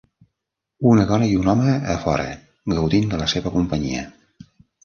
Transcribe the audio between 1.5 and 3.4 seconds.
home, a fora, gaudint de la